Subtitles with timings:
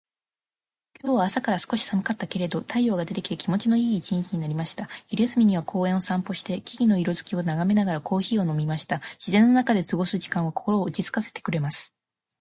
[1.03, 4.89] 今日は朝から少し寒かったけれど、太陽が出てきて気持ちのいい一日になりました。
[5.05, 8.99] 昼休みには公園を散歩して、木々の色づきを眺めながらコーヒーを飲みました。
[9.19, 11.93] 自然の中で過ごす時間は心を落ち着かせてくれます。